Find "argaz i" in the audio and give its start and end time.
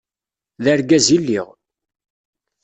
0.73-1.17